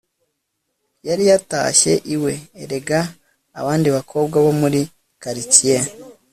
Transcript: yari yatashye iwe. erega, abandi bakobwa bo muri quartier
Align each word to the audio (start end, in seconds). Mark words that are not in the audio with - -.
yari 1.07 1.23
yatashye 1.31 1.93
iwe. 2.15 2.33
erega, 2.63 2.99
abandi 3.59 3.87
bakobwa 3.95 4.35
bo 4.45 4.51
muri 4.61 4.79
quartier 5.21 5.83